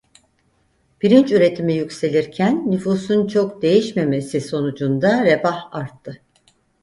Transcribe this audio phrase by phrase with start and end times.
[0.99, 6.21] Pirinç üretimi yükselirken nüfusun çok değişmemesi sonucunda refah arttı.